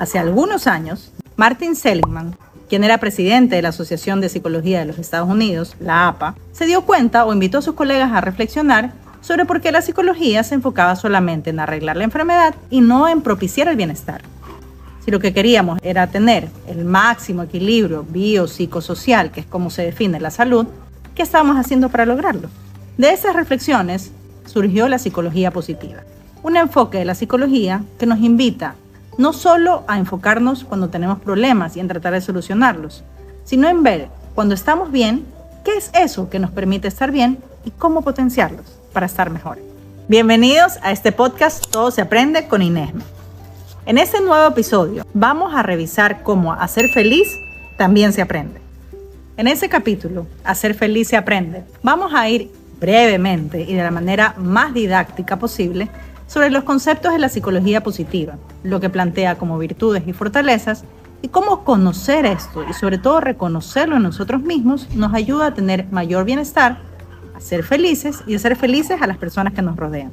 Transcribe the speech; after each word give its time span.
Hace 0.00 0.18
algunos 0.18 0.66
años, 0.66 1.12
Martin 1.36 1.76
Seligman, 1.76 2.34
quien 2.70 2.84
era 2.84 2.96
presidente 2.96 3.56
de 3.56 3.60
la 3.60 3.68
Asociación 3.68 4.22
de 4.22 4.30
Psicología 4.30 4.78
de 4.78 4.86
los 4.86 4.98
Estados 4.98 5.28
Unidos, 5.28 5.76
la 5.78 6.08
APA, 6.08 6.36
se 6.52 6.64
dio 6.64 6.86
cuenta 6.86 7.26
o 7.26 7.34
invitó 7.34 7.58
a 7.58 7.62
sus 7.62 7.74
colegas 7.74 8.10
a 8.10 8.22
reflexionar 8.22 8.94
sobre 9.20 9.44
por 9.44 9.60
qué 9.60 9.70
la 9.72 9.82
psicología 9.82 10.42
se 10.42 10.54
enfocaba 10.54 10.96
solamente 10.96 11.50
en 11.50 11.60
arreglar 11.60 11.98
la 11.98 12.04
enfermedad 12.04 12.54
y 12.70 12.80
no 12.80 13.08
en 13.08 13.20
propiciar 13.20 13.68
el 13.68 13.76
bienestar. 13.76 14.22
Si 15.04 15.10
lo 15.10 15.20
que 15.20 15.34
queríamos 15.34 15.78
era 15.82 16.06
tener 16.06 16.48
el 16.66 16.86
máximo 16.86 17.42
equilibrio 17.42 18.06
biopsicosocial, 18.08 19.30
que 19.30 19.40
es 19.40 19.46
como 19.46 19.68
se 19.68 19.82
define 19.82 20.18
la 20.18 20.30
salud, 20.30 20.66
¿qué 21.14 21.22
estábamos 21.22 21.58
haciendo 21.58 21.90
para 21.90 22.06
lograrlo? 22.06 22.48
De 22.96 23.12
esas 23.12 23.36
reflexiones 23.36 24.12
surgió 24.46 24.88
la 24.88 24.98
psicología 24.98 25.50
positiva, 25.50 26.04
un 26.42 26.56
enfoque 26.56 26.96
de 26.96 27.04
la 27.04 27.14
psicología 27.14 27.84
que 27.98 28.06
nos 28.06 28.20
invita 28.20 28.76
no 29.18 29.32
solo 29.32 29.84
a 29.88 29.98
enfocarnos 29.98 30.64
cuando 30.64 30.88
tenemos 30.88 31.20
problemas 31.20 31.76
y 31.76 31.80
en 31.80 31.88
tratar 31.88 32.12
de 32.12 32.20
solucionarlos, 32.20 33.04
sino 33.44 33.68
en 33.68 33.82
ver 33.82 34.08
cuando 34.34 34.54
estamos 34.54 34.90
bien, 34.90 35.26
qué 35.64 35.76
es 35.76 35.90
eso 35.94 36.30
que 36.30 36.38
nos 36.38 36.50
permite 36.50 36.88
estar 36.88 37.10
bien 37.10 37.38
y 37.64 37.70
cómo 37.70 38.02
potenciarlos 38.02 38.66
para 38.92 39.06
estar 39.06 39.30
mejor. 39.30 39.58
Bienvenidos 40.08 40.78
a 40.82 40.92
este 40.92 41.12
podcast 41.12 41.66
Todo 41.70 41.90
se 41.90 42.00
aprende 42.00 42.48
con 42.48 42.62
Inésme. 42.62 43.02
En 43.86 43.98
este 43.98 44.20
nuevo 44.20 44.48
episodio 44.48 45.04
vamos 45.14 45.54
a 45.54 45.62
revisar 45.62 46.22
cómo 46.22 46.52
hacer 46.52 46.88
feliz 46.88 47.28
también 47.76 48.12
se 48.12 48.22
aprende. 48.22 48.60
En 49.36 49.48
este 49.48 49.70
capítulo, 49.70 50.26
Hacer 50.44 50.74
feliz 50.74 51.08
se 51.08 51.16
aprende, 51.16 51.64
vamos 51.82 52.12
a 52.14 52.28
ir 52.28 52.50
brevemente 52.78 53.62
y 53.62 53.74
de 53.74 53.82
la 53.82 53.90
manera 53.90 54.34
más 54.36 54.74
didáctica 54.74 55.38
posible 55.38 55.88
sobre 56.30 56.50
los 56.50 56.62
conceptos 56.62 57.12
de 57.12 57.18
la 57.18 57.28
psicología 57.28 57.82
positiva, 57.82 58.36
lo 58.62 58.78
que 58.78 58.88
plantea 58.88 59.34
como 59.34 59.58
virtudes 59.58 60.06
y 60.06 60.12
fortalezas 60.12 60.84
y 61.22 61.28
cómo 61.28 61.64
conocer 61.64 62.24
esto 62.24 62.64
y 62.70 62.72
sobre 62.72 62.98
todo 62.98 63.20
reconocerlo 63.20 63.96
en 63.96 64.04
nosotros 64.04 64.40
mismos 64.40 64.88
nos 64.94 65.12
ayuda 65.12 65.46
a 65.46 65.54
tener 65.54 65.86
mayor 65.90 66.24
bienestar, 66.24 66.78
a 67.34 67.40
ser 67.40 67.64
felices 67.64 68.22
y 68.28 68.36
a 68.36 68.38
ser 68.38 68.54
felices 68.54 69.02
a 69.02 69.08
las 69.08 69.16
personas 69.16 69.54
que 69.54 69.62
nos 69.62 69.74
rodean. 69.74 70.12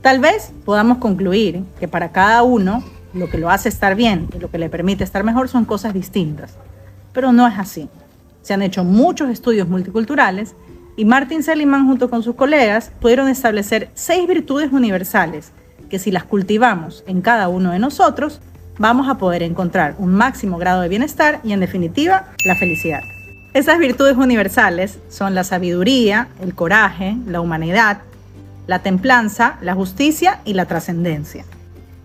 Tal 0.00 0.20
vez 0.20 0.52
podamos 0.64 0.98
concluir 0.98 1.64
que 1.80 1.88
para 1.88 2.12
cada 2.12 2.44
uno 2.44 2.84
lo 3.12 3.28
que 3.28 3.38
lo 3.38 3.50
hace 3.50 3.68
estar 3.68 3.96
bien 3.96 4.28
y 4.32 4.38
lo 4.38 4.48
que 4.48 4.58
le 4.58 4.70
permite 4.70 5.02
estar 5.02 5.24
mejor 5.24 5.48
son 5.48 5.64
cosas 5.64 5.92
distintas, 5.92 6.54
pero 7.12 7.32
no 7.32 7.48
es 7.48 7.58
así. 7.58 7.88
Se 8.42 8.54
han 8.54 8.62
hecho 8.62 8.84
muchos 8.84 9.28
estudios 9.28 9.68
multiculturales 9.68 10.54
y 10.96 11.04
Martin 11.04 11.42
Seligman 11.42 11.86
junto 11.86 12.10
con 12.10 12.22
sus 12.22 12.34
colegas 12.34 12.92
pudieron 13.00 13.28
establecer 13.28 13.90
seis 13.94 14.26
virtudes 14.26 14.72
universales 14.72 15.52
que 15.88 15.98
si 15.98 16.10
las 16.10 16.24
cultivamos 16.24 17.04
en 17.06 17.20
cada 17.20 17.48
uno 17.48 17.72
de 17.72 17.78
nosotros, 17.78 18.40
vamos 18.78 19.08
a 19.08 19.18
poder 19.18 19.42
encontrar 19.42 19.94
un 19.98 20.14
máximo 20.14 20.56
grado 20.56 20.80
de 20.80 20.88
bienestar 20.88 21.40
y 21.44 21.52
en 21.52 21.60
definitiva 21.60 22.28
la 22.46 22.54
felicidad. 22.54 23.00
Esas 23.52 23.78
virtudes 23.78 24.16
universales 24.16 25.00
son 25.08 25.34
la 25.34 25.44
sabiduría, 25.44 26.28
el 26.40 26.54
coraje, 26.54 27.16
la 27.26 27.40
humanidad, 27.40 27.98
la 28.66 28.78
templanza, 28.78 29.58
la 29.60 29.74
justicia 29.74 30.40
y 30.44 30.54
la 30.54 30.66
trascendencia. 30.66 31.44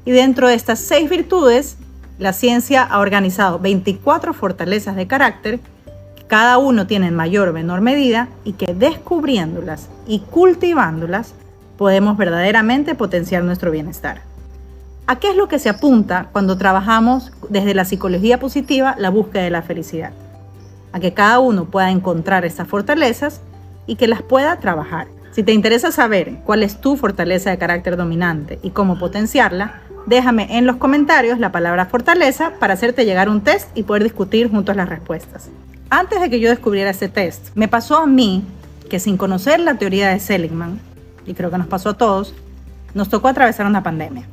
Y 0.05 0.11
dentro 0.11 0.47
de 0.47 0.55
estas 0.55 0.79
seis 0.79 1.09
virtudes, 1.09 1.77
la 2.17 2.33
ciencia 2.33 2.83
ha 2.83 2.99
organizado 2.99 3.59
24 3.59 4.33
fortalezas 4.33 4.95
de 4.95 5.05
carácter, 5.05 5.59
cada 6.27 6.57
uno 6.57 6.87
tiene 6.87 7.07
en 7.07 7.15
mayor 7.15 7.49
o 7.49 7.53
menor 7.53 7.81
medida, 7.81 8.29
y 8.43 8.53
que 8.53 8.73
descubriéndolas 8.73 9.89
y 10.07 10.19
cultivándolas, 10.19 11.33
podemos 11.77 12.17
verdaderamente 12.17 12.95
potenciar 12.95 13.43
nuestro 13.43 13.71
bienestar. 13.71 14.21
¿A 15.07 15.17
qué 15.17 15.29
es 15.29 15.35
lo 15.35 15.47
que 15.47 15.59
se 15.59 15.69
apunta 15.69 16.29
cuando 16.31 16.57
trabajamos 16.57 17.31
desde 17.49 17.75
la 17.75 17.85
psicología 17.85 18.39
positiva 18.39 18.95
la 18.97 19.11
búsqueda 19.11 19.43
de 19.43 19.51
la 19.51 19.61
felicidad? 19.61 20.13
A 20.93 20.99
que 20.99 21.13
cada 21.13 21.39
uno 21.39 21.65
pueda 21.65 21.91
encontrar 21.91 22.43
estas 22.43 22.67
fortalezas 22.67 23.41
y 23.85 23.97
que 23.97 24.07
las 24.07 24.23
pueda 24.23 24.59
trabajar. 24.59 25.07
Si 25.31 25.43
te 25.43 25.53
interesa 25.53 25.91
saber 25.91 26.37
cuál 26.43 26.63
es 26.63 26.81
tu 26.81 26.95
fortaleza 26.95 27.51
de 27.51 27.57
carácter 27.59 27.97
dominante 27.97 28.57
y 28.63 28.71
cómo 28.71 28.97
potenciarla, 28.97 29.81
déjame 30.07 30.57
en 30.57 30.65
los 30.65 30.77
comentarios 30.77 31.39
la 31.39 31.51
palabra 31.51 31.85
fortaleza 31.85 32.53
para 32.59 32.73
hacerte 32.73 33.05
llegar 33.05 33.29
un 33.29 33.41
test 33.41 33.69
y 33.77 33.83
poder 33.83 34.03
discutir 34.03 34.49
juntos 34.49 34.75
las 34.75 34.89
respuestas. 34.89 35.49
Antes 35.89 36.19
de 36.19 36.29
que 36.29 36.39
yo 36.39 36.49
descubriera 36.49 36.89
este 36.89 37.09
test, 37.09 37.49
me 37.55 37.67
pasó 37.67 37.97
a 37.97 38.07
mí 38.07 38.43
que 38.89 38.99
sin 38.99 39.17
conocer 39.17 39.59
la 39.59 39.77
teoría 39.77 40.09
de 40.09 40.19
Seligman, 40.19 40.79
y 41.27 41.33
creo 41.35 41.51
que 41.51 41.57
nos 41.57 41.67
pasó 41.67 41.89
a 41.89 41.97
todos, 41.97 42.33
nos 42.95 43.09
tocó 43.09 43.27
atravesar 43.27 43.67
una 43.67 43.83
pandemia. 43.83 44.25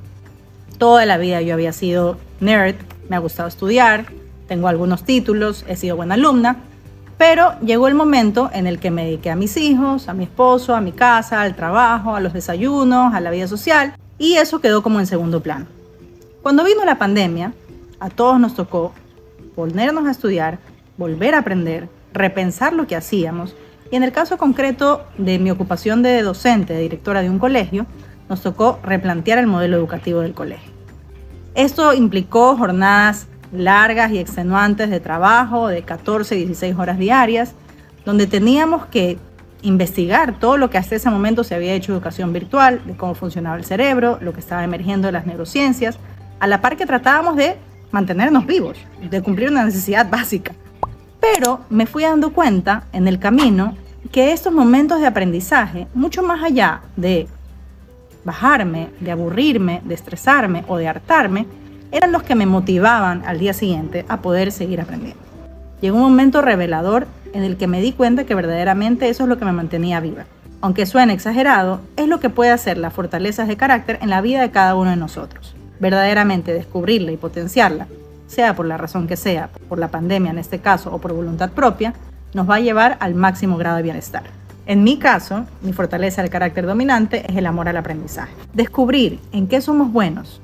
Toda 0.79 1.05
la 1.05 1.19
vida 1.19 1.43
yo 1.43 1.55
había 1.55 1.73
sido 1.73 2.17
nerd, 2.41 2.77
me 3.09 3.17
ha 3.17 3.19
gustado 3.19 3.49
estudiar, 3.49 4.07
tengo 4.49 4.69
algunos 4.69 5.05
títulos, 5.05 5.65
he 5.69 5.77
sido 5.77 5.97
buena 5.97 6.15
alumna, 6.15 6.57
pero 7.19 7.53
llegó 7.61 7.87
el 7.87 7.95
momento 7.95 8.51
en 8.53 8.67
el 8.67 8.79
que 8.79 8.91
me 8.91 9.05
dediqué 9.05 9.31
a 9.31 9.37
mis 9.37 9.57
hijos, 9.57 10.09
a 10.09 10.15
mi 10.15 10.25
esposo, 10.25 10.75
a 10.75 10.81
mi 10.81 10.93
casa, 10.93 11.43
al 11.43 11.55
trabajo, 11.55 12.17
a 12.17 12.21
los 12.21 12.33
desayunos, 12.33 13.15
a 13.15 13.21
la 13.21 13.31
vida 13.31 13.47
social, 13.47 13.95
y 14.19 14.35
eso 14.35 14.61
quedó 14.61 14.83
como 14.83 15.01
en 15.01 15.07
segundo 15.07 15.43
plano. 15.43 15.67
Cuando 16.43 16.65
vino 16.65 16.85
la 16.85 16.99
pandemia, 16.99 17.53
a 18.01 18.09
todos 18.09 18.41
nos 18.41 18.55
tocó 18.55 18.93
ponernos 19.55 20.07
a 20.07 20.11
estudiar, 20.11 20.59
volver 20.97 21.35
a 21.35 21.39
aprender, 21.39 21.89
repensar 22.13 22.73
lo 22.73 22.87
que 22.87 22.97
hacíamos, 22.97 23.55
y 23.91 23.97
en 23.97 24.03
el 24.03 24.13
caso 24.13 24.39
concreto 24.39 25.05
de 25.19 25.39
mi 25.39 25.51
ocupación 25.51 26.03
de 26.03 26.23
docente, 26.23 26.73
de 26.73 26.81
directora 26.81 27.23
de 27.23 27.31
un 27.31 27.39
colegio, 27.39 27.87
nos 28.29 28.41
tocó 28.41 28.79
replantear 28.83 29.39
el 29.39 29.47
modelo 29.47 29.77
educativo 29.77 30.21
del 30.21 30.33
colegio. 30.33 30.73
Esto 31.55 31.93
implicó 31.93 32.57
jornadas 32.57 33.27
largas 33.53 34.11
y 34.13 34.19
extenuantes 34.19 34.89
de 34.89 35.01
trabajo 35.01 35.69
de 35.69 35.83
14, 35.83 36.35
16 36.35 36.77
horas 36.79 36.99
diarias, 36.99 37.55
donde 38.07 38.27
teníamos 38.27 38.87
que 38.87 39.19
investigar 39.61 40.39
todo 40.39 40.57
lo 40.57 40.71
que 40.71 40.79
hasta 40.79 40.97
ese 40.97 41.11
momento 41.11 41.45
se 41.45 41.55
había 41.55 41.75
hecho 41.75 41.93
educación 41.93 42.33
virtual, 42.33 42.81
de 42.87 42.97
cómo 42.97 43.15
funcionaba 43.15 43.57
el 43.57 43.65
cerebro, 43.65 44.19
lo 44.21 44.33
que 44.33 44.41
estaba 44.41 44.65
emergiendo 44.65 45.07
de 45.09 45.13
las 45.13 45.27
neurociencias, 45.27 45.99
a 46.41 46.47
la 46.47 46.61
par 46.61 46.77
que 46.77 46.87
tratábamos 46.87 47.37
de 47.37 47.57
mantenernos 47.91 48.47
vivos, 48.47 48.79
de 49.09 49.23
cumplir 49.23 49.51
una 49.51 49.65
necesidad 49.65 50.09
básica. 50.09 50.53
Pero 51.23 51.61
me 51.71 51.87
fui 51.87 52.03
dando 52.03 52.33
cuenta 52.33 52.83
en 52.93 53.07
el 53.07 53.21
camino 53.21 53.77
que 54.11 54.33
estos 54.33 54.53
momentos 54.53 55.01
de 55.01 55.07
aprendizaje, 55.07 55.87
mucho 55.95 56.25
más 56.25 56.43
allá 56.43 56.81
de 56.97 57.29
bajarme, 58.25 58.89
de 58.99 59.13
aburrirme, 59.13 59.81
de 59.85 59.95
estresarme 59.95 60.65
o 60.67 60.79
de 60.79 60.89
hartarme, 60.89 61.47
eran 61.93 62.11
los 62.11 62.25
que 62.25 62.35
me 62.35 62.45
motivaban 62.45 63.23
al 63.25 63.39
día 63.39 63.55
siguiente 63.55 64.05
a 64.09 64.21
poder 64.21 64.51
seguir 64.51 64.81
aprendiendo. 64.81 65.23
Llegó 65.81 65.99
un 65.99 66.03
momento 66.03 66.43
revelador 66.43 67.07
en 67.33 67.45
el 67.45 67.57
que 67.57 67.69
me 67.69 67.81
di 67.81 67.93
cuenta 67.93 68.25
que 68.25 68.35
verdaderamente 68.35 69.09
eso 69.09 69.23
es 69.23 69.29
lo 69.29 69.39
que 69.39 69.45
me 69.45 69.53
mantenía 69.53 70.01
viva. 70.01 70.25
Aunque 70.61 70.87
suene 70.87 71.13
exagerado, 71.13 71.81
es 71.97 72.09
lo 72.09 72.19
que 72.19 72.31
puede 72.31 72.51
hacer 72.51 72.79
las 72.79 72.93
fortalezas 72.93 73.47
de 73.47 73.57
carácter 73.57 73.99
en 74.03 74.11
la 74.11 74.23
vida 74.23 74.41
de 74.41 74.51
cada 74.51 74.75
uno 74.75 74.91
de 74.91 74.97
nosotros. 74.97 75.55
Verdaderamente 75.79 76.53
descubrirla 76.53 77.13
y 77.13 77.17
potenciarla, 77.17 77.87
sea 78.33 78.57
por 78.57 78.67
la 78.67 78.79
razón 78.79 79.07
que 79.07 79.17
sea, 79.17 79.51
por 79.69 79.79
la 79.79 79.89
pandemia 79.89 80.31
en 80.31 80.39
este 80.39 80.59
caso 80.59 80.91
o 80.93 80.99
por 80.99 81.13
voluntad 81.13 81.51
propia, 81.51 81.95
nos 82.35 82.49
va 82.49 82.57
a 82.57 82.61
llevar 82.61 82.97
al 83.01 83.15
máximo 83.15 83.59
grado 83.59 83.77
de 83.77 83.83
bienestar. 83.83 84.23
En 84.65 84.85
mi 84.85 84.99
caso, 84.99 85.45
mi 85.61 85.73
fortaleza 85.73 86.23
del 86.23 86.31
carácter 86.31 86.67
dominante 86.67 87.25
es 87.29 87.37
el 87.37 87.47
amor 87.47 87.69
al 87.69 87.77
aprendizaje. 87.77 88.33
Descubrir 88.55 89.21
en 89.33 89.49
qué 89.49 89.61
somos 89.61 89.93
buenos, 89.93 90.41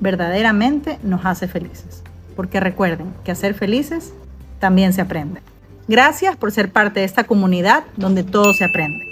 verdaderamente 0.00 0.98
nos 1.02 1.24
hace 1.24 1.48
felices. 1.48 2.02
Porque 2.34 2.60
recuerden 2.60 3.12
que 3.24 3.32
hacer 3.32 3.54
felices 3.54 4.12
también 4.58 4.92
se 4.92 5.02
aprende. 5.02 5.40
Gracias 5.86 6.36
por 6.36 6.50
ser 6.50 6.72
parte 6.72 7.00
de 7.00 7.06
esta 7.06 7.24
comunidad 7.24 7.84
donde 7.96 8.24
todo 8.24 8.52
se 8.52 8.64
aprende. 8.64 9.04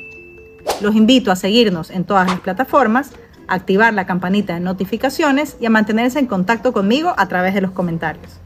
Los 0.80 0.94
invito 0.94 1.30
a 1.30 1.36
seguirnos 1.36 1.90
en 1.90 2.04
todas 2.04 2.26
las 2.28 2.40
plataformas, 2.40 3.12
activar 3.48 3.94
la 3.94 4.06
campanita 4.06 4.54
de 4.54 4.60
notificaciones 4.60 5.56
y 5.60 5.66
a 5.66 5.70
mantenerse 5.70 6.18
en 6.18 6.26
contacto 6.26 6.72
conmigo 6.72 7.14
a 7.16 7.28
través 7.28 7.54
de 7.54 7.60
los 7.60 7.70
comentarios. 7.70 8.40